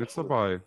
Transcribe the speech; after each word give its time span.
jetzt 0.00 0.16
dabei. 0.18 0.60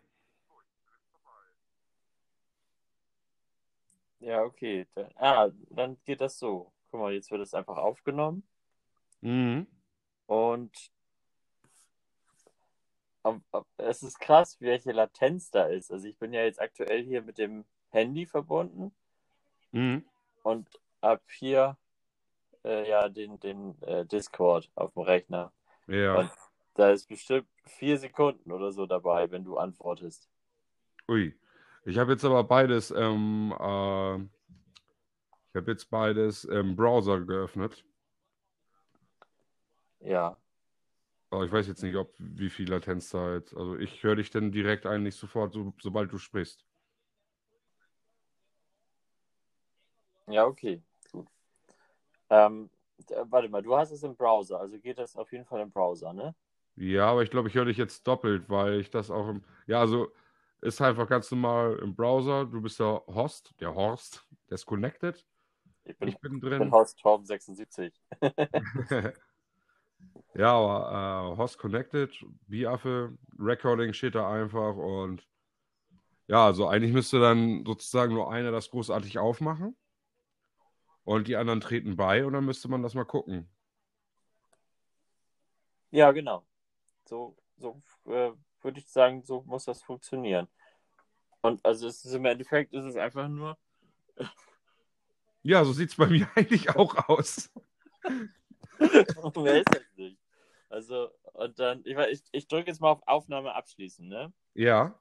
Ja, 4.19 4.41
okay. 4.43 4.87
Dann, 4.95 5.11
ah, 5.17 5.49
dann 5.69 5.97
geht 6.05 6.21
das 6.21 6.39
so. 6.39 6.71
Guck 6.91 7.01
mal, 7.01 7.13
jetzt 7.13 7.29
wird 7.31 7.41
es 7.41 7.53
einfach 7.53 7.77
aufgenommen 7.77 8.43
Mhm. 9.21 9.67
und 10.27 10.91
es 13.77 14.03
ist 14.03 14.19
krass, 14.19 14.59
welche 14.59 14.91
Latenz 14.91 15.49
da 15.49 15.65
ist. 15.65 15.91
Also 15.91 16.07
ich 16.07 16.17
bin 16.17 16.33
ja 16.33 16.43
jetzt 16.43 16.59
aktuell 16.59 17.03
hier 17.03 17.21
mit 17.21 17.37
dem 17.37 17.63
Handy 17.89 18.25
verbunden 18.25 18.93
Mhm. 19.71 20.03
und 20.43 20.67
ab 21.01 21.21
hier 21.29 21.77
äh, 22.65 22.89
ja 22.89 23.09
den, 23.09 23.39
den 23.39 23.81
äh, 23.83 24.05
Discord 24.05 24.69
auf 24.75 24.93
dem 24.93 25.03
Rechner. 25.03 25.51
Ja. 25.87 26.15
Und 26.15 26.31
da 26.73 26.91
ist 26.91 27.07
bestimmt 27.07 27.47
vier 27.65 27.97
Sekunden 27.97 28.51
oder 28.51 28.71
so 28.71 28.85
dabei, 28.85 29.29
wenn 29.31 29.43
du 29.43 29.57
antwortest. 29.57 30.29
Ui. 31.07 31.37
Ich 31.85 31.97
habe 31.97 32.13
jetzt 32.13 32.23
aber 32.23 32.43
beides, 32.43 32.91
ähm, 32.91 33.51
äh, 33.51 34.15
ich 34.15 35.55
habe 35.55 35.71
jetzt 35.71 35.89
beides 35.89 36.45
im 36.45 36.75
Browser 36.75 37.19
geöffnet. 37.21 37.85
Ja. 39.99 40.37
Aber 41.29 41.45
ich 41.45 41.51
weiß 41.51 41.67
jetzt 41.67 41.83
nicht, 41.83 41.95
ob 41.95 42.13
wie 42.19 42.49
viel 42.49 42.69
Latenz 42.69 43.09
da 43.09 43.35
jetzt. 43.35 43.55
Also 43.55 43.75
ich 43.77 44.03
höre 44.03 44.15
dich 44.15 44.29
dann 44.29 44.51
direkt 44.51 44.85
eigentlich 44.85 45.15
sofort, 45.15 45.51
so, 45.53 45.73
sobald 45.81 46.11
du 46.11 46.17
sprichst. 46.17 46.65
Ja, 50.27 50.45
okay, 50.45 50.81
gut. 51.11 51.27
Ähm, 52.29 52.69
warte 53.25 53.49
mal, 53.49 53.61
du 53.61 53.75
hast 53.75 53.91
es 53.91 54.03
im 54.03 54.15
Browser, 54.15 54.59
also 54.59 54.79
geht 54.79 54.97
das 54.97 55.15
auf 55.15 55.31
jeden 55.33 55.45
Fall 55.45 55.61
im 55.61 55.71
Browser, 55.71 56.13
ne? 56.13 56.33
Ja, 56.75 57.07
aber 57.11 57.23
ich 57.23 57.29
glaube, 57.29 57.49
ich 57.49 57.55
höre 57.55 57.65
dich 57.65 57.77
jetzt 57.77 58.07
doppelt, 58.07 58.49
weil 58.49 58.79
ich 58.79 58.89
das 58.89 59.11
auch 59.11 59.29
im. 59.29 59.43
Ja, 59.67 59.79
also 59.79 60.11
ist 60.61 60.81
einfach 60.81 61.07
ganz 61.07 61.29
normal 61.31 61.77
im 61.79 61.95
Browser. 61.95 62.45
Du 62.45 62.61
bist 62.61 62.79
der 62.79 63.03
Host, 63.07 63.53
der 63.59 63.75
Horst, 63.75 64.25
der 64.49 64.55
ist 64.55 64.65
connected. 64.65 65.25
Ich 65.85 65.97
bin, 65.97 66.09
Ich 66.09 66.19
bin 66.19 66.35
ich 66.35 66.41
bin 66.41 66.49
drin. 66.49 66.71
Horst 66.71 66.99
Torben 66.99 67.25
76. 67.25 67.93
Ja, 70.35 70.53
aber 70.53 71.33
äh, 71.35 71.37
Host 71.37 71.59
connected, 71.59 72.11
Biaffe, 72.47 73.15
Recording 73.37 73.93
steht 73.93 74.15
da 74.15 74.31
einfach 74.31 74.75
und 74.75 75.27
ja, 76.27 76.45
also 76.45 76.67
eigentlich 76.67 76.93
müsste 76.93 77.19
dann 77.19 77.65
sozusagen 77.65 78.13
nur 78.13 78.31
einer 78.31 78.51
das 78.51 78.71
großartig 78.71 79.19
aufmachen 79.19 79.75
und 81.03 81.27
die 81.27 81.35
anderen 81.35 81.61
treten 81.61 81.95
bei 81.95 82.25
und 82.25 82.33
dann 82.33 82.45
müsste 82.45 82.67
man 82.67 82.81
das 82.81 82.95
mal 82.95 83.05
gucken. 83.05 83.47
Ja, 85.91 86.11
genau. 86.11 86.45
So, 87.05 87.35
so 87.57 87.81
äh, 88.05 88.31
würde 88.61 88.79
ich 88.79 88.87
sagen, 88.87 89.23
so 89.23 89.43
muss 89.43 89.65
das 89.65 89.81
funktionieren. 89.81 90.47
Und 91.41 91.63
also 91.65 91.87
es 91.87 92.05
ist 92.05 92.13
im 92.13 92.25
Endeffekt 92.25 92.73
ist 92.73 92.85
es 92.85 92.95
einfach 92.95 93.27
nur, 93.27 93.57
Ja, 95.43 95.65
so 95.65 95.73
sieht 95.73 95.89
es 95.89 95.95
bei 95.95 96.07
mir 96.07 96.27
eigentlich 96.35 96.69
auch 96.75 97.09
aus. 97.09 97.51
mehr 99.35 99.61
ist 99.61 99.73
das 99.73 99.83
nicht. 99.95 100.17
Also, 100.69 101.09
und 101.33 101.59
dann, 101.59 101.81
ich, 101.85 101.95
ich, 101.97 102.23
ich 102.31 102.47
drücke 102.47 102.69
jetzt 102.69 102.81
mal 102.81 102.91
auf 102.91 103.05
Aufnahme 103.05 103.53
abschließen, 103.53 104.07
ne? 104.07 104.33
Ja. 104.55 104.99